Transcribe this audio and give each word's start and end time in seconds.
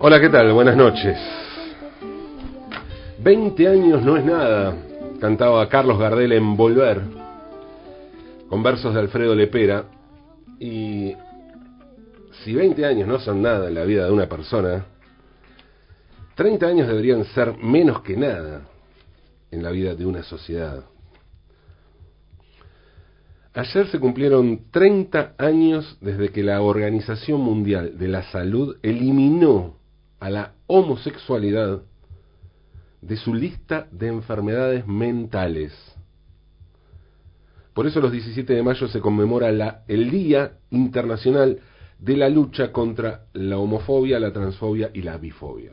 Hola, 0.00 0.20
¿qué 0.20 0.28
tal? 0.28 0.52
Buenas 0.52 0.76
noches. 0.76 1.18
20 3.18 3.66
años 3.66 4.00
no 4.00 4.16
es 4.16 4.24
nada, 4.24 4.76
cantaba 5.20 5.68
Carlos 5.68 5.98
Gardel 5.98 6.30
en 6.30 6.56
Volver, 6.56 7.02
con 8.48 8.62
versos 8.62 8.94
de 8.94 9.00
Alfredo 9.00 9.34
Lepera. 9.34 9.86
Y 10.60 11.16
si 12.44 12.54
20 12.54 12.86
años 12.86 13.08
no 13.08 13.18
son 13.18 13.42
nada 13.42 13.66
en 13.66 13.74
la 13.74 13.82
vida 13.82 14.04
de 14.04 14.12
una 14.12 14.28
persona, 14.28 14.86
30 16.36 16.64
años 16.64 16.86
deberían 16.86 17.24
ser 17.24 17.56
menos 17.58 18.00
que 18.02 18.16
nada 18.16 18.68
en 19.50 19.64
la 19.64 19.72
vida 19.72 19.96
de 19.96 20.06
una 20.06 20.22
sociedad. 20.22 20.84
Ayer 23.52 23.88
se 23.88 23.98
cumplieron 23.98 24.70
30 24.70 25.34
años 25.38 25.98
desde 26.00 26.28
que 26.28 26.44
la 26.44 26.62
Organización 26.62 27.40
Mundial 27.40 27.98
de 27.98 28.06
la 28.06 28.22
Salud 28.30 28.76
eliminó 28.84 29.78
a 30.20 30.30
la 30.30 30.54
homosexualidad 30.66 31.82
de 33.00 33.16
su 33.16 33.34
lista 33.34 33.88
de 33.90 34.08
enfermedades 34.08 34.86
mentales. 34.86 35.72
Por 37.74 37.86
eso 37.86 38.00
los 38.00 38.10
17 38.10 38.52
de 38.52 38.62
mayo 38.62 38.88
se 38.88 39.00
conmemora 39.00 39.48
el 39.86 40.10
Día 40.10 40.58
Internacional 40.70 41.60
de 41.98 42.16
la 42.16 42.28
Lucha 42.28 42.72
contra 42.72 43.26
la 43.32 43.58
Homofobia, 43.58 44.18
la 44.18 44.32
Transfobia 44.32 44.90
y 44.92 45.02
la 45.02 45.16
Bifobia. 45.16 45.72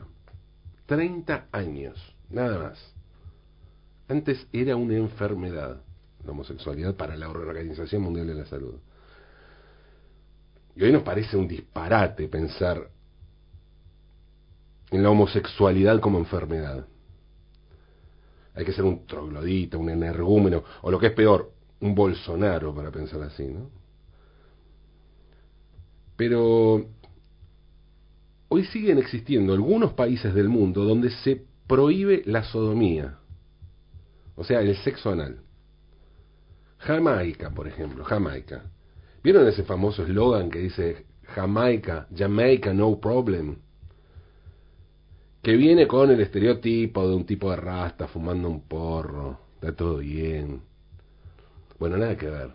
30 0.86 1.48
años, 1.50 2.14
nada 2.30 2.58
más. 2.58 2.94
Antes 4.08 4.46
era 4.52 4.76
una 4.76 4.96
enfermedad 4.96 5.80
la 6.26 6.32
homosexualidad 6.32 6.94
para 6.94 7.16
la 7.16 7.28
Organización 7.28 8.02
Mundial 8.02 8.26
de 8.26 8.34
la 8.34 8.46
Salud. 8.46 8.74
Y 10.74 10.82
hoy 10.82 10.92
nos 10.92 11.02
parece 11.02 11.36
un 11.36 11.48
disparate 11.48 12.28
pensar 12.28 12.90
en 14.90 15.02
la 15.02 15.10
homosexualidad 15.10 16.00
como 16.00 16.18
enfermedad. 16.18 16.86
Hay 18.54 18.64
que 18.64 18.72
ser 18.72 18.84
un 18.84 19.06
troglodita, 19.06 19.76
un 19.76 19.90
energúmeno, 19.90 20.64
o 20.82 20.90
lo 20.90 20.98
que 20.98 21.08
es 21.08 21.12
peor, 21.12 21.52
un 21.80 21.94
Bolsonaro 21.94 22.74
para 22.74 22.90
pensar 22.90 23.20
así, 23.22 23.44
¿no? 23.44 23.70
Pero 26.16 26.86
hoy 28.48 28.64
siguen 28.66 28.98
existiendo 28.98 29.52
algunos 29.52 29.92
países 29.92 30.34
del 30.34 30.48
mundo 30.48 30.84
donde 30.84 31.10
se 31.10 31.44
prohíbe 31.66 32.22
la 32.24 32.44
sodomía, 32.44 33.18
o 34.34 34.44
sea, 34.44 34.60
el 34.60 34.74
sexo 34.76 35.10
anal. 35.10 35.40
Jamaica, 36.78 37.50
por 37.50 37.66
ejemplo, 37.66 38.04
Jamaica. 38.04 38.62
¿Vieron 39.22 39.46
ese 39.48 39.64
famoso 39.64 40.04
eslogan 40.04 40.50
que 40.50 40.60
dice 40.60 41.06
Jamaica, 41.34 42.06
Jamaica, 42.16 42.72
no 42.72 42.98
problem? 43.00 43.56
Que 45.46 45.56
viene 45.56 45.86
con 45.86 46.10
el 46.10 46.20
estereotipo 46.20 47.08
de 47.08 47.14
un 47.14 47.24
tipo 47.24 47.52
de 47.52 47.56
rasta 47.56 48.08
fumando 48.08 48.50
un 48.50 48.62
porro, 48.62 49.38
está 49.54 49.76
todo 49.76 49.98
bien. 49.98 50.60
Bueno, 51.78 51.96
nada 51.96 52.16
que 52.16 52.28
ver. 52.28 52.50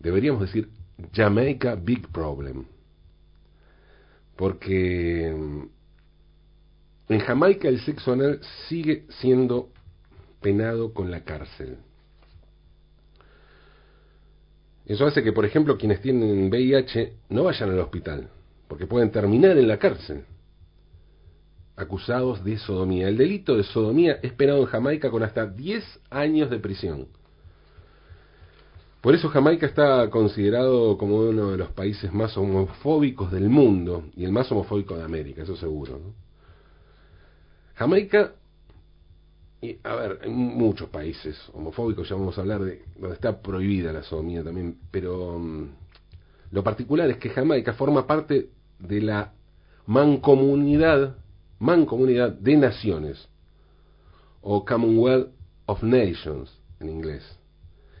Deberíamos 0.00 0.40
decir 0.40 0.68
Jamaica 1.12 1.76
Big 1.76 2.08
Problem. 2.08 2.64
Porque 4.34 5.32
mm, 5.32 7.12
en 7.12 7.20
Jamaica 7.20 7.68
el 7.68 7.80
sexo 7.82 8.14
anal 8.14 8.40
sigue 8.68 9.06
siendo 9.20 9.68
penado 10.40 10.92
con 10.92 11.12
la 11.12 11.22
cárcel. 11.22 11.78
Eso 14.84 15.06
hace 15.06 15.22
que, 15.22 15.32
por 15.32 15.44
ejemplo, 15.44 15.78
quienes 15.78 16.02
tienen 16.02 16.48
VIH 16.48 17.12
no 17.28 17.44
vayan 17.44 17.70
al 17.70 17.78
hospital, 17.78 18.30
porque 18.66 18.88
pueden 18.88 19.12
terminar 19.12 19.56
en 19.56 19.68
la 19.68 19.78
cárcel, 19.78 20.24
acusados 21.78 22.44
de 22.44 22.58
sodomía. 22.58 23.08
El 23.08 23.16
delito 23.16 23.56
de 23.56 23.62
sodomía 23.62 24.18
es 24.22 24.32
penado 24.32 24.60
en 24.60 24.66
Jamaica 24.66 25.10
con 25.10 25.22
hasta 25.22 25.46
10 25.46 25.84
años 26.10 26.50
de 26.50 26.58
prisión. 26.58 27.08
Por 29.00 29.14
eso 29.14 29.28
Jamaica 29.28 29.66
está 29.66 30.10
considerado 30.10 30.98
como 30.98 31.18
uno 31.20 31.52
de 31.52 31.56
los 31.56 31.70
países 31.70 32.12
más 32.12 32.36
homofóbicos 32.36 33.30
del 33.30 33.48
mundo 33.48 34.04
y 34.16 34.24
el 34.24 34.32
más 34.32 34.50
homofóbico 34.50 34.96
de 34.96 35.04
América, 35.04 35.42
eso 35.42 35.56
seguro. 35.56 36.00
Jamaica 37.74 38.32
y, 39.60 39.78
a 39.82 39.94
ver, 39.96 40.20
en 40.22 40.32
muchos 40.34 40.88
países 40.88 41.36
homofóbicos, 41.52 42.08
ya 42.08 42.14
vamos 42.14 42.38
a 42.38 42.42
hablar 42.42 42.62
de 42.62 42.82
donde 42.96 43.14
está 43.14 43.40
prohibida 43.40 43.92
la 43.92 44.02
sodomía 44.02 44.44
también, 44.44 44.78
pero 44.90 45.38
mm, 45.38 45.68
lo 46.52 46.62
particular 46.62 47.10
es 47.10 47.16
que 47.18 47.30
Jamaica 47.30 47.72
forma 47.72 48.06
parte 48.06 48.50
de 48.78 49.00
la 49.00 49.32
mancomunidad, 49.86 51.16
mancomunidad 51.58 52.32
de 52.32 52.56
naciones, 52.56 53.28
o 54.40 54.64
Commonwealth 54.64 55.30
of 55.66 55.82
Nations 55.82 56.50
en 56.80 56.88
inglés. 56.88 57.38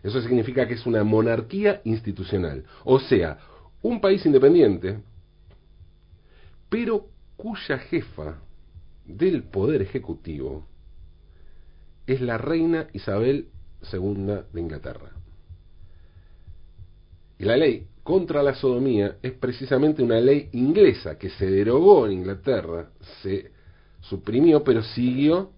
Eso 0.02 0.20
significa 0.22 0.66
que 0.66 0.74
es 0.74 0.86
una 0.86 1.04
monarquía 1.04 1.80
institucional, 1.84 2.64
o 2.84 3.00
sea, 3.00 3.38
un 3.82 4.00
país 4.00 4.24
independiente, 4.24 5.00
pero 6.68 7.08
cuya 7.36 7.78
jefa 7.78 8.38
del 9.04 9.42
poder 9.44 9.82
ejecutivo 9.82 10.66
es 12.06 12.20
la 12.20 12.38
reina 12.38 12.88
Isabel 12.92 13.48
II 13.92 14.40
de 14.52 14.60
Inglaterra. 14.60 15.12
Y 17.38 17.44
la 17.44 17.56
ley 17.56 17.86
contra 18.08 18.42
la 18.42 18.54
sodomía 18.54 19.18
es 19.22 19.32
precisamente 19.32 20.02
una 20.02 20.18
ley 20.18 20.48
inglesa 20.52 21.18
que 21.18 21.28
se 21.28 21.44
derogó 21.44 22.06
en 22.06 22.12
Inglaterra, 22.12 22.88
se 23.22 23.52
suprimió, 24.00 24.64
pero 24.64 24.82
siguió 24.82 25.50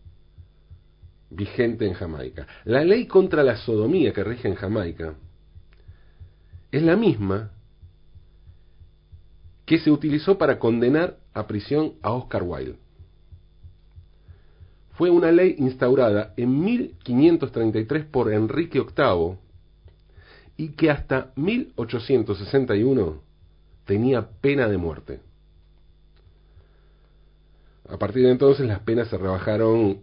vigente 1.31 1.87
en 1.87 1.95
Jamaica. 1.95 2.49
La 2.65 2.83
ley 2.83 3.07
contra 3.07 3.45
la 3.45 3.57
sodomía 3.57 4.13
que 4.13 4.25
rige 4.25 4.49
en 4.49 4.57
Jamaica 4.57 5.15
es 6.73 6.83
la 6.83 6.97
misma 6.97 7.53
que 9.65 9.79
se 9.79 9.93
utilizó 9.93 10.37
para 10.37 10.59
condenar 10.59 11.19
a 11.33 11.47
prisión 11.47 11.93
a 12.03 12.11
Oscar 12.11 12.43
Wilde 12.43 12.79
fue 14.95 15.09
una 15.09 15.31
ley 15.31 15.55
instaurada 15.57 16.35
en 16.37 16.61
1533 16.63 18.07
por 18.07 18.33
Enrique 18.33 18.81
VIII 18.81 19.39
y 20.57 20.71
que 20.71 20.91
hasta 20.91 21.33
1861 21.37 23.21
tenía 23.85 24.29
pena 24.41 24.69
de 24.69 24.77
muerte. 24.77 25.21
A 27.89 27.97
partir 27.97 28.25
de 28.25 28.31
entonces 28.31 28.67
las 28.67 28.81
penas 28.81 29.09
se 29.09 29.19
rebajaron 29.19 30.01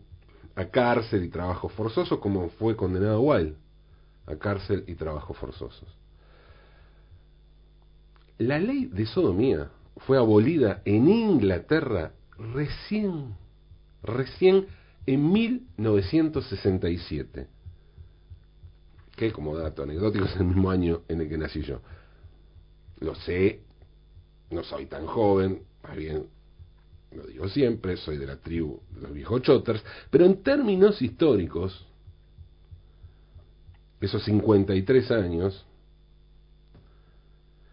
a 0.55 0.65
cárcel 0.65 1.23
y 1.23 1.29
trabajo 1.29 1.69
forzoso, 1.69 2.19
como 2.19 2.49
fue 2.49 2.75
condenado 2.75 3.21
Wilde, 3.21 3.55
a 4.25 4.35
cárcel 4.35 4.83
y 4.88 4.95
trabajos 4.95 5.38
forzosos. 5.38 5.88
La 8.38 8.59
ley 8.59 8.85
de 8.85 9.05
sodomía 9.05 9.69
fue 10.05 10.17
abolida 10.17 10.81
en 10.85 11.09
Inglaterra 11.09 12.11
recién, 12.38 13.35
recién 14.03 14.67
en 15.05 15.31
1967, 15.31 17.47
que 19.17 19.31
como 19.31 19.57
dato 19.57 19.83
anecdótico 19.83 20.25
es 20.25 20.35
el 20.37 20.45
mismo 20.45 20.69
año 20.69 21.01
en 21.09 21.21
el 21.21 21.27
que 21.27 21.37
nací 21.37 21.61
yo. 21.63 21.81
Lo 22.99 23.15
sé, 23.15 23.61
no 24.51 24.63
soy 24.63 24.85
tan 24.85 25.07
joven, 25.07 25.63
más 25.83 25.97
bien 25.97 26.27
lo 27.11 27.23
digo 27.23 27.49
siempre, 27.49 27.97
soy 27.97 28.17
de 28.17 28.27
la 28.27 28.37
tribu 28.37 28.79
de 28.93 29.01
los 29.01 29.13
viejos 29.13 29.41
choters, 29.41 29.83
pero 30.11 30.25
en 30.25 30.43
términos 30.43 31.01
históricos, 31.01 31.87
esos 33.99 34.23
53 34.23 35.11
años 35.11 35.65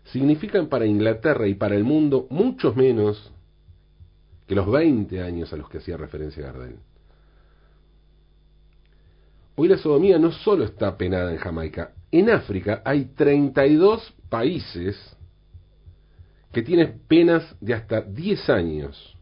significan 0.05 0.69
para 0.69 0.87
Inglaterra 0.87 1.47
y 1.47 1.55
para 1.55 1.77
el 1.77 1.85
mundo 1.85 2.27
muchos 2.31 2.75
menos 2.75 3.33
que 4.47 4.55
los 4.55 4.71
20 4.71 5.21
años 5.21 5.53
a 5.53 5.57
los 5.57 5.69
que 5.69 5.79
hacía 5.79 5.99
referencia 5.99 6.43
Gardel. 6.43 6.79
Hoy 9.57 9.69
la 9.69 9.79
sodomía 9.79 10.19
no 10.19 10.33
solo 10.33 10.65
está 10.65 10.97
penada 10.97 11.31
en 11.31 11.39
Jamaica, 11.39 11.93
en 12.11 12.31
África 12.31 12.83
hay 12.85 13.07
32 13.17 14.15
países 14.29 14.97
que 16.53 16.63
tienen 16.63 17.01
penas 17.09 17.57
de 17.61 17.75
hasta 17.75 18.01
10 18.01 18.51
años, 18.51 19.17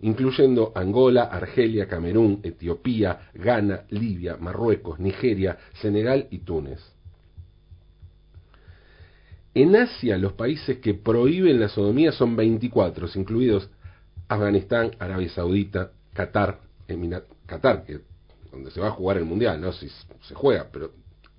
incluyendo 0.00 0.72
Angola, 0.74 1.24
Argelia, 1.24 1.86
Camerún, 1.86 2.40
Etiopía, 2.42 3.30
Ghana, 3.34 3.84
Libia, 3.90 4.36
Marruecos, 4.36 4.98
Nigeria, 4.98 5.58
Senegal 5.80 6.26
y 6.30 6.38
Túnez. 6.38 6.80
En 9.54 9.76
Asia 9.76 10.18
los 10.18 10.32
países 10.32 10.78
que 10.78 10.94
prohíben 10.94 11.60
la 11.60 11.68
sodomía 11.68 12.10
son 12.10 12.34
24, 12.34 13.08
incluidos 13.14 13.70
Afganistán, 14.26 14.90
Arabia 14.98 15.28
Saudita, 15.30 15.92
Qatar, 16.12 16.58
Qatar, 17.46 17.84
que 17.84 18.00
donde 18.54 18.70
se 18.70 18.80
va 18.80 18.88
a 18.88 18.92
jugar 18.92 19.18
el 19.18 19.24
mundial, 19.24 19.60
no 19.60 19.72
si 19.72 19.88
se 19.88 20.34
juega, 20.34 20.68
pero 20.72 20.92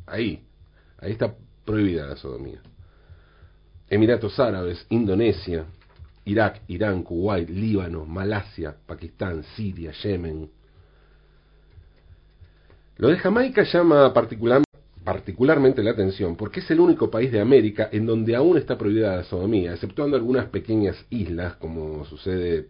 ahí, 0.06 0.44
está 1.02 1.34
prohibida 1.66 2.08
la 2.08 2.18
sodomía. 2.18 2.62
Emiratos 3.90 4.40
Árabes, 4.40 4.86
Indonesia, 4.90 5.66
Irak, 6.26 6.62
Irán, 6.68 7.04
Kuwait, 7.04 7.50
Líbano, 7.50 8.06
Malasia, 8.06 8.76
Pakistán, 8.86 9.44
Siria, 9.56 9.92
Yemen. 9.92 10.50
Lo 12.98 13.10
de 13.10 13.18
Jamaica 13.18 13.64
llama 13.64 14.14
particularmente 15.04 15.84
la 15.84 15.92
atención 15.92 16.36
porque 16.36 16.62
es 16.62 16.72
el 16.72 16.80
único 16.80 17.12
país 17.12 17.32
de 17.32 17.42
América 17.42 17.90
en 17.92 18.06
donde 18.06 18.36
aún 18.36 18.58
está 18.58 18.78
prohibida 18.78 19.18
la 19.18 19.24
sodomía, 19.24 19.74
exceptuando 19.74 20.16
algunas 20.16 20.48
pequeñas 20.48 20.96
islas, 21.10 21.56
como 21.58 22.06
sucede 22.06 22.70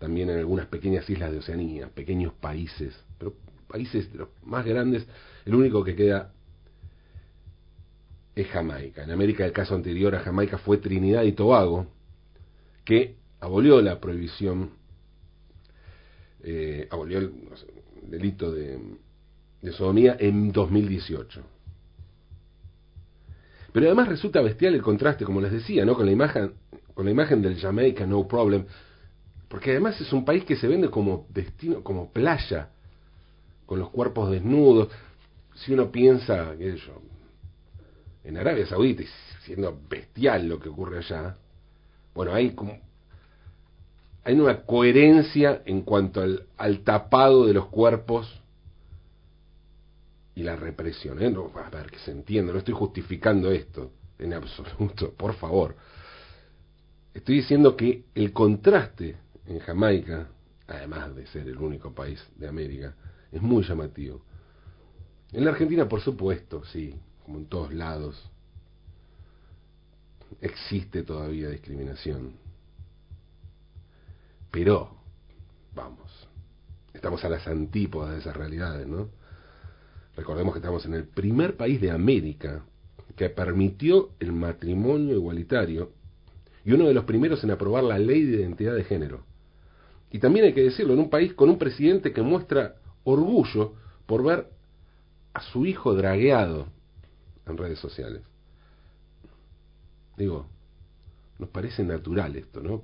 también 0.00 0.30
en 0.30 0.38
algunas 0.38 0.66
pequeñas 0.66 1.08
islas 1.10 1.30
de 1.30 1.38
Oceanía, 1.38 1.88
pequeños 1.88 2.32
países, 2.32 2.98
pero 3.18 3.34
países 3.68 4.10
de 4.10 4.20
los 4.20 4.28
más 4.42 4.64
grandes, 4.64 5.06
el 5.44 5.54
único 5.54 5.84
que 5.84 5.94
queda 5.94 6.32
es 8.34 8.48
Jamaica. 8.48 9.04
En 9.04 9.10
América 9.10 9.44
el 9.44 9.52
caso 9.52 9.74
anterior 9.74 10.14
a 10.14 10.20
Jamaica 10.20 10.56
fue 10.56 10.78
Trinidad 10.78 11.22
y 11.24 11.32
Tobago, 11.32 11.86
que 12.82 13.16
abolió 13.40 13.82
la 13.82 14.00
prohibición, 14.00 14.70
eh, 16.42 16.88
abolió 16.90 17.18
el 17.18 17.32
delito 18.08 18.50
de, 18.50 18.80
de 19.60 19.72
sodomía 19.72 20.16
en 20.18 20.50
2018. 20.50 21.42
Pero 23.70 23.86
además 23.86 24.08
resulta 24.08 24.40
bestial 24.40 24.74
el 24.74 24.82
contraste, 24.82 25.26
como 25.26 25.42
les 25.42 25.52
decía, 25.52 25.84
¿no? 25.84 25.94
con 25.94 26.06
la 26.06 26.12
imagen, 26.12 26.54
con 26.94 27.04
la 27.04 27.10
imagen 27.10 27.42
del 27.42 27.60
Jamaica 27.60 28.06
No 28.06 28.26
Problem, 28.26 28.64
porque 29.50 29.72
además 29.72 30.00
es 30.00 30.12
un 30.12 30.24
país 30.24 30.44
que 30.44 30.54
se 30.54 30.68
vende 30.68 30.88
como 30.90 31.26
destino, 31.28 31.82
como 31.82 32.12
playa, 32.12 32.68
con 33.66 33.80
los 33.80 33.90
cuerpos 33.90 34.30
desnudos. 34.30 34.90
Si 35.56 35.74
uno 35.74 35.90
piensa, 35.90 36.56
que 36.56 36.76
yo, 36.76 37.02
en 38.22 38.38
Arabia 38.38 38.64
Saudita, 38.64 39.02
siendo 39.44 39.76
bestial 39.88 40.46
lo 40.46 40.60
que 40.60 40.68
ocurre 40.68 40.98
allá, 40.98 41.36
bueno, 42.14 42.32
hay 42.32 42.52
como 42.52 42.78
hay 44.22 44.38
una 44.38 44.62
coherencia 44.62 45.62
en 45.64 45.82
cuanto 45.82 46.20
al, 46.20 46.46
al 46.56 46.84
tapado 46.84 47.44
de 47.44 47.54
los 47.54 47.66
cuerpos 47.66 48.40
y 50.36 50.44
la 50.44 50.54
represión. 50.54 51.20
¿eh? 51.20 51.28
No, 51.28 51.50
a 51.56 51.70
ver, 51.70 51.90
que 51.90 51.98
se 51.98 52.12
entienda, 52.12 52.52
no 52.52 52.60
estoy 52.60 52.74
justificando 52.74 53.50
esto 53.50 53.90
en 54.16 54.32
absoluto, 54.32 55.12
por 55.16 55.34
favor. 55.34 55.74
Estoy 57.12 57.38
diciendo 57.38 57.76
que 57.76 58.04
el 58.14 58.32
contraste 58.32 59.16
en 59.50 59.58
Jamaica, 59.58 60.28
además 60.68 61.14
de 61.16 61.26
ser 61.26 61.48
el 61.48 61.58
único 61.58 61.92
país 61.92 62.22
de 62.36 62.48
América, 62.48 62.94
es 63.32 63.42
muy 63.42 63.64
llamativo. 63.64 64.22
En 65.32 65.44
la 65.44 65.50
Argentina, 65.50 65.88
por 65.88 66.00
supuesto, 66.00 66.64
sí, 66.66 66.94
como 67.24 67.38
en 67.38 67.46
todos 67.46 67.74
lados, 67.74 68.30
existe 70.40 71.02
todavía 71.02 71.48
discriminación. 71.48 72.34
Pero, 74.52 74.96
vamos, 75.74 76.28
estamos 76.94 77.24
a 77.24 77.28
las 77.28 77.46
antípodas 77.48 78.12
de 78.12 78.20
esas 78.20 78.36
realidades, 78.36 78.86
¿no? 78.86 79.08
Recordemos 80.16 80.54
que 80.54 80.58
estamos 80.58 80.84
en 80.86 80.94
el 80.94 81.04
primer 81.04 81.56
país 81.56 81.80
de 81.80 81.90
América 81.90 82.62
que 83.16 83.30
permitió 83.30 84.10
el 84.20 84.32
matrimonio 84.32 85.16
igualitario 85.16 85.92
y 86.64 86.72
uno 86.72 86.86
de 86.86 86.94
los 86.94 87.04
primeros 87.04 87.42
en 87.42 87.50
aprobar 87.50 87.82
la 87.82 87.98
ley 87.98 88.24
de 88.24 88.42
identidad 88.42 88.74
de 88.74 88.84
género. 88.84 89.29
Y 90.10 90.18
también 90.18 90.46
hay 90.46 90.52
que 90.52 90.62
decirlo, 90.62 90.92
en 90.94 91.00
un 91.00 91.10
país 91.10 91.34
con 91.34 91.48
un 91.48 91.58
presidente 91.58 92.12
que 92.12 92.22
muestra 92.22 92.76
orgullo 93.04 93.74
por 94.06 94.24
ver 94.24 94.48
a 95.32 95.40
su 95.40 95.66
hijo 95.66 95.94
dragueado 95.94 96.66
en 97.46 97.56
redes 97.56 97.78
sociales. 97.78 98.22
Digo, 100.16 100.46
nos 101.38 101.48
parece 101.48 101.84
natural 101.84 102.36
esto, 102.36 102.60
¿no? 102.60 102.82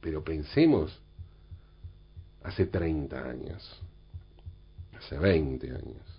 Pero 0.00 0.22
pensemos 0.22 1.00
hace 2.42 2.66
30 2.66 3.28
años, 3.28 3.82
hace 4.98 5.18
20 5.18 5.70
años. 5.70 6.16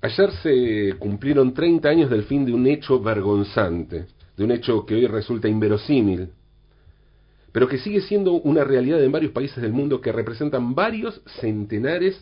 Ayer 0.00 0.30
se 0.42 0.98
cumplieron 0.98 1.54
30 1.54 1.88
años 1.88 2.10
del 2.10 2.24
fin 2.24 2.44
de 2.44 2.52
un 2.52 2.66
hecho 2.66 3.00
vergonzante, 3.00 4.06
de 4.36 4.44
un 4.44 4.50
hecho 4.50 4.84
que 4.84 4.94
hoy 4.94 5.06
resulta 5.06 5.48
inverosímil, 5.48 6.30
pero 7.54 7.68
que 7.68 7.78
sigue 7.78 8.00
siendo 8.00 8.32
una 8.32 8.64
realidad 8.64 9.00
en 9.00 9.12
varios 9.12 9.30
países 9.30 9.62
del 9.62 9.72
mundo 9.72 10.00
que 10.00 10.10
representan 10.10 10.74
varios 10.74 11.22
centenares 11.40 12.20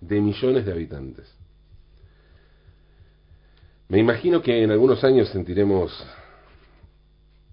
de 0.00 0.18
millones 0.18 0.64
de 0.64 0.72
habitantes. 0.72 1.30
Me 3.88 3.98
imagino 3.98 4.40
que 4.40 4.64
en 4.64 4.70
algunos 4.70 5.04
años 5.04 5.28
sentiremos 5.28 5.92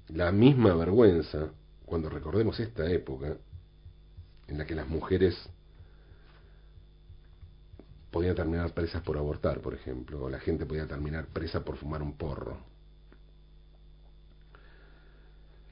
la 0.08 0.32
misma 0.32 0.74
vergüenza 0.76 1.50
cuando 1.86 2.10
recordemos 2.10 2.58
esta 2.62 2.90
época 2.90 3.36
en 4.48 4.58
la 4.58 4.66
que 4.66 4.76
las 4.76 4.88
mujeres 4.88 5.38
podían 8.12 8.34
terminar 8.34 8.74
presas 8.74 9.02
por 9.02 9.18
abortar, 9.18 9.60
por 9.60 9.74
ejemplo, 9.74 10.24
o 10.24 10.30
la 10.30 10.40
gente 10.40 10.66
podía 10.66 10.88
terminar 10.88 11.26
presa 11.26 11.66
por 11.66 11.76
fumar 11.76 12.02
un 12.02 12.14
porro. 12.14 12.79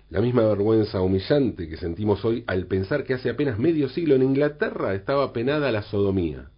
La 0.10 0.22
misma 0.22 0.44
vergüenza 0.44 1.02
humillante 1.02 1.68
que 1.68 1.78
sentimos 1.78 2.24
hoy 2.24 2.44
al 2.48 2.66
pensar 2.68 3.04
que 3.04 3.14
hace 3.14 3.30
apenas 3.30 3.60
medio 3.60 3.90
siglo 3.90 4.16
en 4.16 4.24
Inglaterra 4.24 4.94
estaba 4.96 5.34
penada 5.34 5.72
la 5.72 5.82
sodomía, 5.84 6.50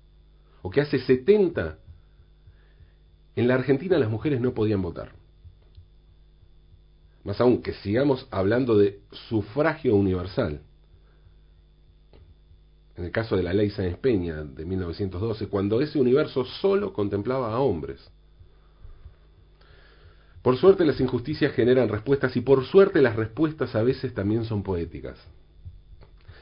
o 0.61 0.69
que 0.69 0.81
hace 0.81 0.99
70 0.99 1.79
en 3.35 3.47
la 3.47 3.55
Argentina 3.55 3.97
las 3.97 4.09
mujeres 4.09 4.39
no 4.39 4.53
podían 4.53 4.81
votar. 4.81 5.13
Más 7.23 7.41
aún, 7.41 7.61
que 7.61 7.73
sigamos 7.73 8.27
hablando 8.31 8.77
de 8.77 9.01
sufragio 9.29 9.95
universal. 9.95 10.61
En 12.95 13.05
el 13.05 13.11
caso 13.11 13.35
de 13.35 13.43
la 13.43 13.53
ley 13.53 13.69
Sáenz 13.69 13.97
Peña 13.97 14.43
de 14.43 14.65
1912, 14.65 15.47
cuando 15.47 15.81
ese 15.81 15.99
universo 15.99 16.45
solo 16.45 16.93
contemplaba 16.93 17.53
a 17.53 17.59
hombres. 17.59 18.11
Por 20.41 20.57
suerte 20.57 20.85
las 20.85 20.99
injusticias 21.01 21.53
generan 21.53 21.89
respuestas 21.89 22.35
y 22.37 22.41
por 22.41 22.65
suerte 22.65 23.01
las 23.01 23.15
respuestas 23.15 23.75
a 23.75 23.83
veces 23.83 24.13
también 24.13 24.45
son 24.45 24.63
poéticas. 24.63 25.17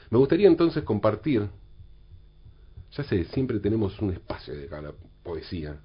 Me 0.09 0.17
gustaría 0.17 0.47
entonces 0.47 0.83
compartir, 0.83 1.49
ya 2.91 3.03
sé, 3.03 3.25
siempre 3.25 3.59
tenemos 3.59 3.99
un 4.01 4.11
espacio 4.11 4.55
de 4.55 4.67
cada 4.67 4.93
poesía, 5.23 5.77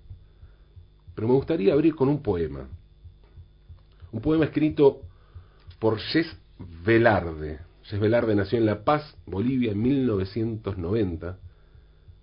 pero 1.15 1.27
me 1.27 1.35
gustaría 1.35 1.73
abrir 1.73 1.95
con 1.95 2.09
un 2.09 2.23
poema. 2.23 2.69
Un 4.13 4.21
poema 4.21 4.45
escrito 4.45 5.01
por 5.79 5.99
Jess 5.99 6.37
Velarde. 6.85 7.61
Jess 7.85 7.99
Velarde 7.99 8.35
nació 8.35 8.59
en 8.59 8.67
La 8.67 8.85
Paz, 8.85 9.17
Bolivia, 9.27 9.73
en 9.73 9.83
1990. 9.83 11.39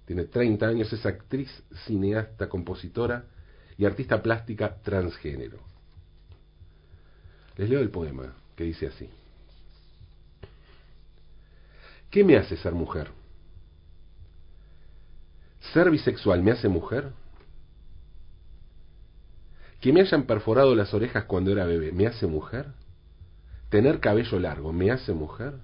Tiene 0.06 0.26
30 0.26 0.68
años, 0.68 0.94
es 0.94 1.06
actriz, 1.06 1.50
cineasta, 1.86 2.48
compositora 2.48 3.26
y 3.78 3.86
artista 3.86 4.22
plástica 4.22 4.82
transgénero. 4.82 5.69
Les 7.60 7.70
leo 7.70 7.82
el 7.82 7.90
poema 7.90 8.34
que 8.56 8.64
dice 8.64 8.88
así. 8.88 9.10
¿Qué 12.10 12.24
me 12.24 12.38
hace 12.38 12.56
ser 12.56 12.72
mujer? 12.72 13.10
¿Ser 15.74 15.92
bisexual 15.92 16.42
me 16.42 16.52
hace 16.52 16.70
mujer? 16.70 17.12
¿Que 19.82 19.92
me 19.92 20.00
hayan 20.00 20.24
perforado 20.24 20.74
las 20.74 20.94
orejas 20.94 21.26
cuando 21.26 21.52
era 21.52 21.66
bebé 21.66 21.92
me 21.92 22.08
hace 22.08 22.28
mujer? 22.28 22.68
¿Tener 23.68 24.00
cabello 24.00 24.40
largo 24.40 24.72
me 24.72 24.90
hace 24.92 25.12
mujer? 25.12 25.56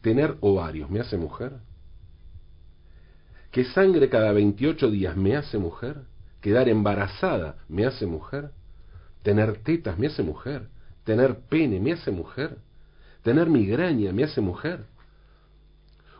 ¿Tener 0.00 0.38
ovarios 0.40 0.88
me 0.88 1.00
hace 1.00 1.18
mujer? 1.18 1.58
¿Que 3.52 3.66
sangre 3.66 4.08
cada 4.08 4.32
28 4.32 4.90
días 4.90 5.14
me 5.14 5.36
hace 5.36 5.58
mujer? 5.58 6.04
¿Quedar 6.40 6.70
embarazada 6.70 7.58
me 7.68 7.84
hace 7.84 8.06
mujer? 8.06 8.52
¿Tener 9.22 9.58
tetas 9.58 9.98
me 9.98 10.06
hace 10.06 10.22
mujer? 10.22 10.70
Tener 11.08 11.38
pene 11.48 11.80
me 11.80 11.94
hace 11.94 12.10
mujer. 12.10 12.58
Tener 13.22 13.48
migraña 13.48 14.12
me 14.12 14.24
hace 14.24 14.42
mujer. 14.42 14.84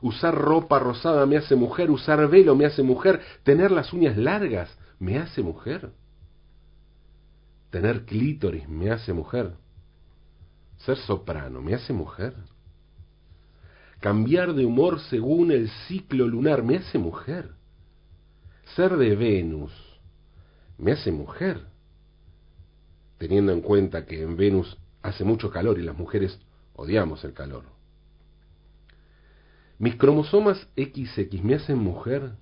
Usar 0.01 0.35
ropa 0.35 0.79
rosada 0.79 1.27
me 1.27 1.37
hace 1.37 1.55
mujer. 1.55 1.91
Usar 1.91 2.27
velo 2.27 2.57
me 2.57 2.65
hace 2.65 2.83
mujer. 2.83 3.21
Tener 3.43 3.71
las 3.71 3.93
uñas 3.93 4.17
largas 4.17 4.75
me 4.99 5.19
hace 5.19 5.43
mujer. 5.43 5.91
Tener 7.69 8.07
clítoris 8.07 8.67
me 8.67 8.91
hace 8.91 9.13
mujer. 9.13 9.53
Ser 10.79 10.97
soprano 10.97 11.61
me 11.61 11.75
hace 11.75 11.93
mujer. 11.93 12.33
Cambiar 14.01 14.55
de 14.55 14.65
humor 14.65 15.01
según 15.11 15.53
el 15.53 15.69
ciclo 15.87 16.27
lunar 16.27 16.63
me 16.63 16.79
hace 16.79 16.97
mujer. 16.97 17.51
Ser 18.75 18.97
de 18.97 19.15
Venus 19.17 20.01
me 20.79 20.93
hace 20.93 21.13
mujer 21.13 21.61
teniendo 23.19 23.53
en 23.53 23.61
cuenta 23.61 24.07
que 24.07 24.23
en 24.23 24.37
Venus 24.37 24.79
hace 25.03 25.25
mucho 25.25 25.51
calor 25.51 25.79
y 25.79 25.83
las 25.83 25.97
mujeres 25.97 26.39
odiamos 26.75 27.25
el 27.25 27.35
calor. 27.35 27.65
Mis 29.79 29.97
cromosomas 29.97 30.59
XX 30.77 31.43
me 31.43 31.55
hacen 31.55 31.79
mujer. 31.79 32.33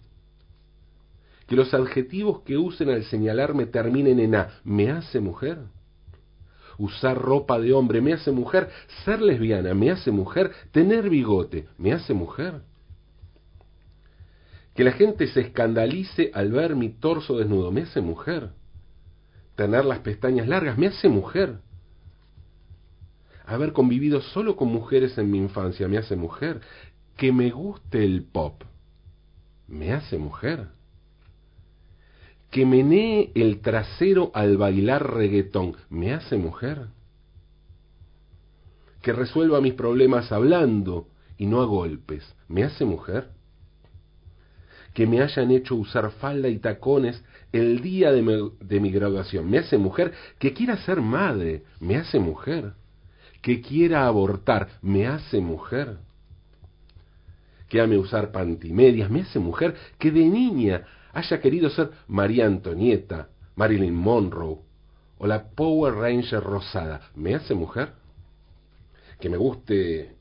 Que 1.47 1.57
los 1.57 1.73
adjetivos 1.75 2.43
que 2.43 2.57
usen 2.57 2.91
al 2.91 3.05
señalarme 3.05 3.67
terminen 3.67 4.19
en 4.21 4.35
A 4.35 4.61
me 4.65 4.91
hace 4.91 5.21
mujer. 5.21 5.59
usar 6.79 7.17
ropa 7.17 7.59
de 7.59 7.73
hombre 7.73 8.03
me 8.03 8.13
hace 8.13 8.31
mujer, 8.31 8.69
ser 9.05 9.23
lesbiana 9.23 9.73
me 9.73 9.91
hace 9.91 10.11
mujer, 10.11 10.53
tener 10.73 11.09
bigote 11.09 11.67
me 11.79 11.93
hace 11.93 12.13
mujer. 12.13 12.61
Que 14.75 14.85
la 14.85 14.93
gente 14.93 15.27
se 15.29 15.41
escandalice 15.41 16.31
al 16.35 16.53
ver 16.53 16.77
mi 16.77 16.91
torso 16.91 17.39
desnudo 17.39 17.73
me 17.73 17.83
hace 17.83 18.03
mujer. 18.03 18.51
Tener 19.57 19.85
las 19.85 20.01
pestañas 20.01 20.47
largas 20.47 20.79
me 20.79 20.87
hace 20.87 21.09
mujer. 21.09 21.59
Haber 23.47 23.73
convivido 23.73 24.21
solo 24.21 24.57
con 24.57 24.69
mujeres 24.69 25.17
en 25.19 25.31
mi 25.31 25.39
infancia 25.39 25.89
me 25.89 25.99
hace 25.99 26.17
mujer. 26.17 26.61
Que 27.17 27.33
me 27.33 27.51
guste 27.51 28.05
el 28.05 28.25
pop 28.25 28.63
me 29.69 29.93
hace 29.93 30.19
mujer. 30.19 30.69
Que 32.51 32.65
menee 32.65 33.33
el 33.35 33.61
trasero 33.61 34.31
al 34.35 34.57
bailar 34.57 35.15
reggaetón 35.15 35.77
me 35.91 36.13
hace 36.13 36.37
mujer. 36.37 36.89
Que 39.03 39.13
resuelva 39.13 39.61
mis 39.61 39.75
problemas 39.75 40.33
hablando 40.33 41.09
y 41.37 41.47
no 41.47 41.61
a 41.61 41.67
golpes 41.67 42.35
me 42.49 42.65
hace 42.65 42.85
mujer 42.85 43.36
que 44.97 45.07
me 45.07 45.21
hayan 45.21 45.51
hecho 45.51 45.75
usar 45.75 46.11
falda 46.13 46.49
y 46.49 46.59
tacones 46.59 47.23
el 47.53 47.83
día 47.83 48.13
de 48.13 48.81
mi, 48.81 48.91
graduación. 48.91 49.47
Me 49.51 49.59
hace 49.59 49.77
mujer 49.77 50.15
que 50.39 50.55
quiera 50.55 50.79
ser 50.87 51.03
madre, 51.03 51.65
me 51.81 51.97
hace 51.97 52.19
mujer. 52.19 52.73
Que 53.43 53.61
quiera 53.61 54.07
abortar, 54.07 54.69
me 54.81 55.07
hace 55.07 55.39
mujer. 55.39 55.99
Que 57.69 57.83
ame 57.83 57.99
usar 57.99 58.33
pantimedias, 58.33 59.11
me 59.11 59.21
hace 59.21 59.39
mujer. 59.39 59.75
Que 59.99 60.11
de 60.11 60.25
niña 60.25 60.87
haya 61.13 61.43
querido 61.43 61.69
ser 61.69 61.91
María 62.09 62.47
Antonieta, 62.47 63.29
Marilyn 63.55 63.95
Monroe 63.95 64.61
o 65.19 65.27
la 65.27 65.51
Power 65.51 65.93
Ranger 65.93 66.43
rosada, 66.43 67.03
me 67.15 67.35
hace 67.35 67.55
mujer. 67.55 67.93
Que 69.21 69.29
me 69.29 69.37
guste 69.37 70.17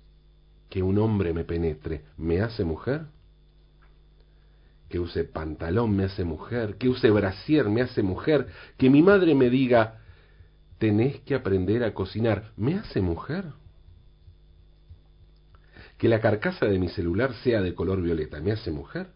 que 0.69 0.83
un 0.83 0.97
hombre 0.97 1.31
me 1.31 1.45
penetre, 1.45 2.01
me 2.17 2.41
hace 2.41 2.65
mujer 2.65 3.05
que 4.95 4.99
use 5.01 5.25
pantalón 5.25 5.93
me 5.93 6.05
hace 6.05 6.23
mujer, 6.23 6.77
que 6.77 6.87
use 6.87 7.11
brasier 7.11 7.65
me 7.67 7.81
hace 7.81 8.01
mujer, 8.01 8.47
que 8.77 8.89
mi 8.89 9.01
madre 9.01 9.35
me 9.35 9.49
diga, 9.49 9.99
tenés 10.77 11.19
que 11.19 11.35
aprender 11.35 11.83
a 11.83 11.93
cocinar, 11.93 12.53
me 12.55 12.75
hace 12.75 13.01
mujer. 13.01 13.43
Que 15.97 16.07
la 16.07 16.21
carcasa 16.21 16.65
de 16.67 16.79
mi 16.79 16.87
celular 16.87 17.33
sea 17.43 17.61
de 17.61 17.75
color 17.75 18.01
violeta, 18.01 18.39
me 18.39 18.53
hace 18.53 18.71
mujer. 18.71 19.07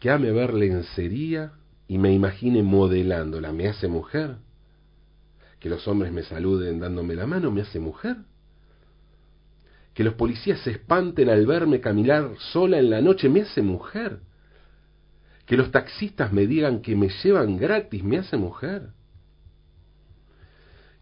Que 0.00 0.10
ame 0.10 0.32
ver 0.32 0.54
lencería 0.54 1.52
y 1.86 1.98
me 1.98 2.12
imagine 2.12 2.64
modelándola, 2.64 3.52
me 3.52 3.68
hace 3.68 3.86
mujer. 3.86 4.38
Que 5.60 5.68
los 5.68 5.86
hombres 5.86 6.10
me 6.10 6.24
saluden 6.24 6.80
dándome 6.80 7.14
la 7.14 7.28
mano, 7.28 7.52
me 7.52 7.60
hace 7.60 7.78
mujer 7.78 8.16
que 9.94 10.04
los 10.04 10.14
policías 10.14 10.60
se 10.60 10.70
espanten 10.70 11.28
al 11.28 11.46
verme 11.46 11.80
caminar 11.80 12.30
sola 12.52 12.78
en 12.78 12.90
la 12.90 13.00
noche 13.00 13.28
me 13.28 13.42
hace 13.42 13.60
mujer. 13.62 14.20
Que 15.46 15.56
los 15.56 15.70
taxistas 15.70 16.32
me 16.32 16.46
digan 16.46 16.80
que 16.80 16.96
me 16.96 17.08
llevan 17.22 17.58
gratis 17.58 18.02
me 18.02 18.18
hace 18.18 18.36
mujer. 18.36 18.88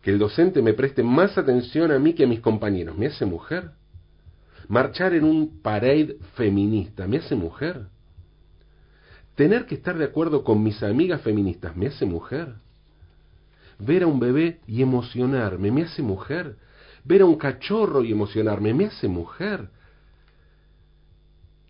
Que 0.02 0.10
el 0.10 0.18
docente 0.18 0.62
me 0.62 0.72
preste 0.72 1.02
más 1.02 1.38
atención 1.38 1.92
a 1.92 1.98
mí 1.98 2.14
que 2.14 2.24
a 2.24 2.26
mis 2.26 2.40
compañeros 2.40 2.96
me 2.98 3.06
hace 3.06 3.26
mujer. 3.26 3.72
Marchar 4.66 5.14
en 5.14 5.24
un 5.24 5.60
parade 5.62 6.16
feminista 6.34 7.06
me 7.06 7.18
hace 7.18 7.36
mujer. 7.36 7.86
Tener 9.36 9.66
que 9.66 9.76
estar 9.76 9.96
de 9.96 10.04
acuerdo 10.04 10.42
con 10.42 10.62
mis 10.62 10.82
amigas 10.82 11.20
feministas 11.20 11.76
me 11.76 11.86
hace 11.86 12.06
mujer. 12.06 12.54
Ver 13.78 14.02
a 14.02 14.06
un 14.06 14.18
bebé 14.18 14.60
y 14.66 14.82
emocionarme 14.82 15.70
me 15.70 15.82
hace 15.82 16.02
mujer 16.02 16.56
Ver 17.04 17.22
a 17.22 17.24
un 17.24 17.36
cachorro 17.36 18.04
y 18.04 18.12
emocionarme 18.12 18.74
me 18.74 18.86
hace 18.86 19.08
mujer. 19.08 19.70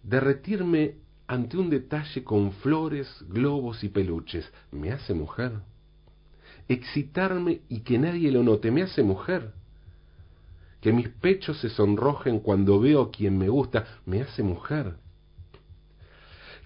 Derretirme 0.02 0.96
ante 1.26 1.56
un 1.56 1.70
detalle 1.70 2.25
con 2.25 2.52
flores, 2.54 3.08
globos 3.28 3.84
y 3.84 3.88
peluches 3.88 4.50
me 4.72 4.90
hace 4.90 5.14
mujer. 5.14 5.52
Excitarme 6.68 7.60
y 7.68 7.80
que 7.80 7.99
nadie 7.99 8.32
lo 8.32 8.42
note 8.42 8.70
me 8.70 8.82
hace 8.82 9.02
mujer. 9.02 9.52
Que 10.80 10.92
mis 10.92 11.08
pechos 11.08 11.60
se 11.60 11.68
sonrojen 11.68 12.40
cuando 12.40 12.80
veo 12.80 13.02
a 13.02 13.10
quien 13.10 13.38
me 13.38 13.49
gusta 13.49 13.84
me 14.06 14.22
hace 14.22 14.42
mujer. 14.42 14.96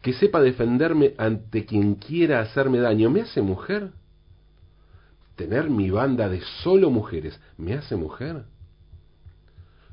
Que 0.01 0.13
sepa 0.15 0.41
defenderme 0.41 1.15
ante 1.19 1.67
quien 1.67 1.97
quiera 1.97 2.41
hacerme 2.41 2.79
daño 2.79 3.11
me 3.11 3.23
hace 3.23 3.43
mujer. 3.43 3.93
Tener 5.37 5.69
mi 5.69 5.91
banda 5.91 6.29
de 6.29 6.41
solo 6.63 6.91
mujeres 6.91 7.39
me 7.59 7.75
hace 7.75 7.97
mujer 7.97 8.45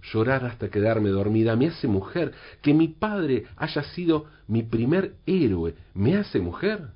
llorar 0.01 0.45
hasta 0.45 0.69
quedarme 0.69 1.09
dormida 1.09 1.55
me 1.55 1.67
hace 1.67 1.87
mujer, 1.87 2.33
que 2.61 2.73
mi 2.73 2.87
padre 2.87 3.45
haya 3.55 3.83
sido 3.83 4.25
mi 4.47 4.63
primer 4.63 5.15
héroe 5.25 5.75
me 5.93 6.17
hace 6.17 6.39
mujer, 6.39 6.87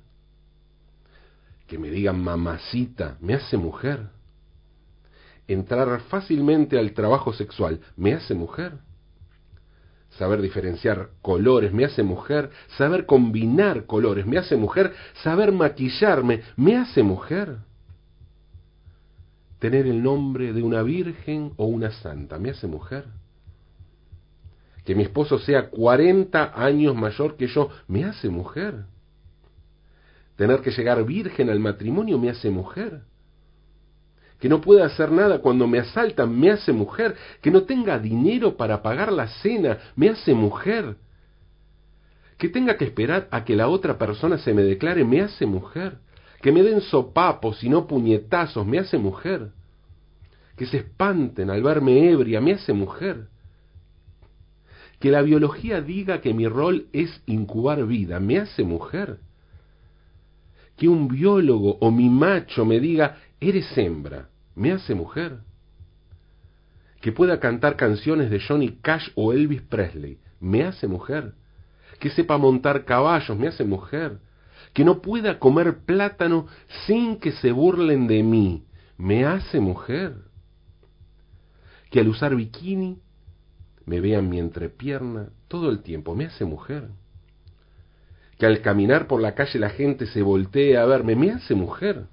que 1.66 1.78
me 1.78 1.90
digan 1.90 2.22
mamacita 2.22 3.16
me 3.20 3.34
hace 3.34 3.56
mujer, 3.56 4.08
entrar 5.48 6.00
fácilmente 6.02 6.78
al 6.78 6.92
trabajo 6.92 7.32
sexual 7.32 7.80
me 7.96 8.14
hace 8.14 8.34
mujer, 8.34 8.72
saber 10.10 10.40
diferenciar 10.40 11.10
colores 11.22 11.72
me 11.72 11.84
hace 11.84 12.02
mujer, 12.02 12.50
saber 12.76 13.06
combinar 13.06 13.86
colores 13.86 14.26
me 14.26 14.38
hace 14.38 14.56
mujer, 14.56 14.92
saber 15.22 15.52
maquillarme 15.52 16.42
me 16.56 16.76
hace 16.76 17.02
mujer 17.02 17.58
tener 19.58 19.86
el 19.86 20.02
nombre 20.02 20.52
de 20.52 20.62
una 20.62 20.82
virgen 20.82 21.52
o 21.56 21.66
una 21.66 21.90
santa. 21.90 22.38
¿Me 22.38 22.50
hace 22.50 22.66
mujer? 22.66 23.04
Que 24.84 24.94
mi 24.94 25.02
esposo 25.02 25.38
sea 25.38 25.70
40 25.70 26.52
años 26.54 26.94
mayor 26.94 27.36
que 27.36 27.48
yo. 27.48 27.70
¿Me 27.88 28.04
hace 28.04 28.28
mujer? 28.28 28.84
Tener 30.36 30.60
que 30.60 30.70
llegar 30.70 31.04
virgen 31.04 31.50
al 31.50 31.60
matrimonio 31.60 32.18
me 32.18 32.30
hace 32.30 32.50
mujer. 32.50 33.02
Que 34.38 34.50
no 34.50 34.60
pueda 34.60 34.84
hacer 34.84 35.10
nada 35.10 35.40
cuando 35.40 35.66
me 35.66 35.78
asaltan 35.78 36.38
me 36.38 36.50
hace 36.50 36.72
mujer. 36.72 37.16
Que 37.40 37.50
no 37.50 37.62
tenga 37.62 37.98
dinero 37.98 38.56
para 38.56 38.82
pagar 38.82 39.10
la 39.10 39.28
cena 39.28 39.78
me 39.96 40.10
hace 40.10 40.34
mujer. 40.34 40.96
Que 42.36 42.50
tenga 42.50 42.76
que 42.76 42.84
esperar 42.84 43.28
a 43.30 43.44
que 43.44 43.56
la 43.56 43.68
otra 43.68 43.96
persona 43.96 44.36
se 44.36 44.52
me 44.52 44.62
declare 44.62 45.04
me 45.04 45.22
hace 45.22 45.46
mujer 45.46 45.98
que 46.46 46.52
me 46.52 46.62
den 46.62 46.80
sopapos 46.80 47.64
y 47.64 47.68
no 47.68 47.88
puñetazos, 47.88 48.64
me 48.64 48.78
hace 48.78 48.98
mujer. 48.98 49.50
Que 50.56 50.64
se 50.64 50.76
espanten 50.76 51.50
al 51.50 51.60
verme 51.60 52.08
ebria, 52.08 52.40
me 52.40 52.52
hace 52.52 52.72
mujer. 52.72 53.26
Que 55.00 55.10
la 55.10 55.22
biología 55.22 55.80
diga 55.80 56.20
que 56.20 56.32
mi 56.32 56.46
rol 56.46 56.86
es 56.92 57.20
incubar 57.26 57.84
vida, 57.84 58.20
me 58.20 58.38
hace 58.38 58.62
mujer. 58.62 59.18
Que 60.76 60.86
un 60.86 61.08
biólogo 61.08 61.78
o 61.80 61.90
mi 61.90 62.08
macho 62.08 62.64
me 62.64 62.78
diga, 62.78 63.16
eres 63.40 63.76
hembra, 63.76 64.28
me 64.54 64.70
hace 64.70 64.94
mujer. 64.94 65.38
Que 67.00 67.10
pueda 67.10 67.40
cantar 67.40 67.74
canciones 67.74 68.30
de 68.30 68.38
Johnny 68.38 68.78
Cash 68.82 69.08
o 69.16 69.32
Elvis 69.32 69.62
Presley, 69.62 70.20
me 70.38 70.62
hace 70.62 70.86
mujer. 70.86 71.32
Que 71.98 72.08
sepa 72.08 72.38
montar 72.38 72.84
caballos, 72.84 73.36
me 73.36 73.48
hace 73.48 73.64
mujer 73.64 74.20
que 74.76 74.84
no 74.84 75.00
pueda 75.00 75.38
comer 75.38 75.86
plátano 75.86 76.48
sin 76.86 77.18
que 77.18 77.32
se 77.32 77.50
burlen 77.50 78.06
de 78.06 78.22
mí, 78.22 78.66
me 78.98 79.24
hace 79.24 79.58
mujer. 79.58 80.16
Que 81.90 82.00
al 82.00 82.08
usar 82.08 82.36
bikini 82.36 83.00
me 83.86 84.02
vean 84.02 84.28
mi 84.28 84.38
entrepierna 84.38 85.30
todo 85.48 85.70
el 85.70 85.80
tiempo, 85.80 86.14
me 86.14 86.26
hace 86.26 86.44
mujer. 86.44 86.90
Que 88.36 88.44
al 88.44 88.60
caminar 88.60 89.06
por 89.06 89.22
la 89.22 89.34
calle 89.34 89.58
la 89.58 89.70
gente 89.70 90.04
se 90.08 90.20
voltee 90.20 90.76
a 90.76 90.84
verme, 90.84 91.16
me 91.16 91.30
hace 91.30 91.54
mujer. 91.54 92.08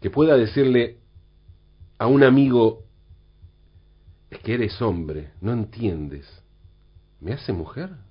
Que 0.00 0.08
pueda 0.08 0.34
decirle 0.38 0.96
a 1.98 2.06
un 2.06 2.22
amigo, 2.22 2.84
es 4.30 4.38
que 4.38 4.54
eres 4.54 4.80
hombre, 4.80 5.32
no 5.42 5.52
entiendes, 5.52 6.26
me 7.20 7.34
hace 7.34 7.52
mujer 7.52 8.05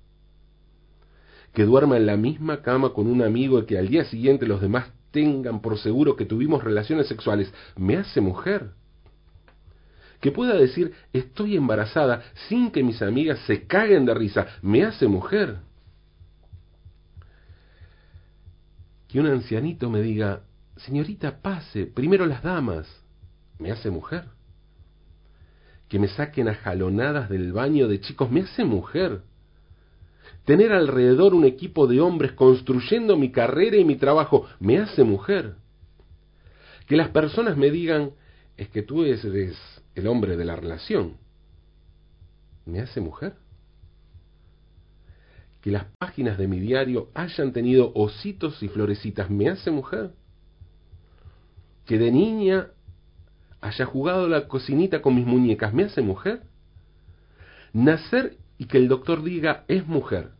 que 1.56 1.64
duerma 1.64 1.96
en 1.96 2.04
la 2.04 2.18
misma 2.18 2.60
cama 2.60 2.90
con 2.90 3.06
un 3.06 3.22
amigo 3.22 3.58
y 3.58 3.64
que 3.64 3.78
al 3.78 3.88
día 3.88 4.04
siguiente 4.04 4.46
los 4.46 4.60
demás 4.60 4.90
tengan 5.10 5.62
por 5.62 5.78
seguro 5.78 6.14
que 6.14 6.26
tuvimos 6.26 6.62
relaciones 6.62 7.08
sexuales, 7.08 7.50
me 7.76 7.96
hace 7.96 8.20
mujer. 8.20 8.72
Que 10.20 10.32
pueda 10.32 10.54
decir 10.54 10.92
estoy 11.14 11.56
embarazada 11.56 12.24
sin 12.50 12.70
que 12.70 12.82
mis 12.82 13.00
amigas 13.00 13.38
se 13.46 13.66
caguen 13.66 14.04
de 14.04 14.12
risa, 14.12 14.46
me 14.60 14.84
hace 14.84 15.08
mujer. 15.08 15.60
Que 19.08 19.18
un 19.18 19.26
ancianito 19.26 19.88
me 19.88 20.02
diga, 20.02 20.42
señorita, 20.76 21.40
pase, 21.40 21.86
primero 21.86 22.26
las 22.26 22.42
damas, 22.42 22.86
me 23.58 23.72
hace 23.72 23.90
mujer. 23.90 24.24
Que 25.88 25.98
me 25.98 26.08
saquen 26.08 26.48
a 26.48 26.54
jalonadas 26.54 27.30
del 27.30 27.54
baño 27.54 27.88
de 27.88 27.98
chicos, 28.02 28.30
me 28.30 28.42
hace 28.42 28.62
mujer 28.62 29.22
Tener 30.46 30.72
alrededor 30.72 31.34
un 31.34 31.44
equipo 31.44 31.88
de 31.88 32.00
hombres 32.00 32.32
construyendo 32.32 33.16
mi 33.16 33.32
carrera 33.32 33.76
y 33.76 33.84
mi 33.84 33.96
trabajo 33.96 34.46
me 34.60 34.78
hace 34.78 35.02
mujer. 35.02 35.56
Que 36.86 36.96
las 36.96 37.08
personas 37.08 37.56
me 37.56 37.68
digan, 37.68 38.12
es 38.56 38.68
que 38.68 38.82
tú 38.82 39.02
eres 39.02 39.24
el 39.96 40.06
hombre 40.06 40.36
de 40.36 40.44
la 40.44 40.54
relación. 40.54 41.16
¿Me 42.64 42.80
hace 42.80 43.00
mujer? 43.00 43.34
Que 45.62 45.72
las 45.72 45.86
páginas 45.98 46.38
de 46.38 46.46
mi 46.46 46.60
diario 46.60 47.10
hayan 47.12 47.52
tenido 47.52 47.90
ositos 47.96 48.62
y 48.62 48.68
florecitas, 48.68 49.28
¿me 49.28 49.48
hace 49.48 49.72
mujer? 49.72 50.12
Que 51.86 51.98
de 51.98 52.12
niña 52.12 52.68
haya 53.60 53.84
jugado 53.84 54.28
la 54.28 54.46
cocinita 54.46 55.02
con 55.02 55.16
mis 55.16 55.26
muñecas, 55.26 55.74
¿me 55.74 55.82
hace 55.82 56.02
mujer? 56.02 56.42
Nacer 57.72 58.36
y 58.58 58.66
que 58.66 58.78
el 58.78 58.88
doctor 58.88 59.22
diga, 59.22 59.64
es 59.68 59.86
mujer, 59.86 60.30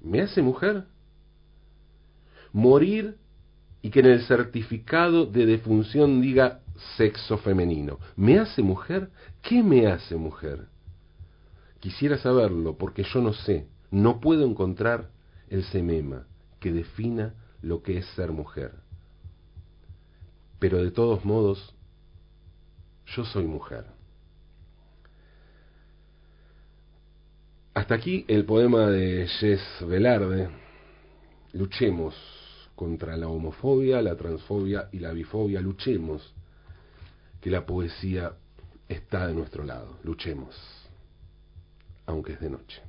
¿me 0.00 0.20
hace 0.20 0.42
mujer? 0.42 0.84
Morir 2.52 3.16
y 3.82 3.90
que 3.90 4.00
en 4.00 4.06
el 4.06 4.22
certificado 4.26 5.26
de 5.26 5.46
defunción 5.46 6.20
diga 6.20 6.60
sexo 6.96 7.38
femenino. 7.38 7.98
¿Me 8.16 8.38
hace 8.38 8.62
mujer? 8.62 9.10
¿Qué 9.42 9.62
me 9.62 9.86
hace 9.86 10.16
mujer? 10.16 10.66
Quisiera 11.80 12.18
saberlo 12.18 12.76
porque 12.76 13.04
yo 13.04 13.20
no 13.20 13.32
sé, 13.32 13.66
no 13.90 14.20
puedo 14.20 14.44
encontrar 14.44 15.10
el 15.48 15.64
semema 15.64 16.26
que 16.58 16.72
defina 16.72 17.34
lo 17.62 17.82
que 17.82 17.98
es 17.98 18.06
ser 18.14 18.32
mujer. 18.32 18.72
Pero 20.58 20.82
de 20.82 20.90
todos 20.90 21.24
modos, 21.24 21.74
yo 23.06 23.24
soy 23.24 23.46
mujer. 23.46 23.86
Hasta 27.80 27.94
aquí 27.94 28.26
el 28.28 28.44
poema 28.44 28.90
de 28.90 29.26
Jess 29.26 29.62
Velarde. 29.88 30.50
Luchemos 31.54 32.14
contra 32.74 33.16
la 33.16 33.28
homofobia, 33.28 34.02
la 34.02 34.16
transfobia 34.16 34.90
y 34.92 34.98
la 34.98 35.12
bifobia. 35.12 35.62
Luchemos, 35.62 36.34
que 37.40 37.48
la 37.48 37.64
poesía 37.64 38.34
está 38.86 39.28
de 39.28 39.32
nuestro 39.32 39.64
lado. 39.64 39.96
Luchemos, 40.04 40.54
aunque 42.04 42.34
es 42.34 42.40
de 42.40 42.50
noche. 42.50 42.82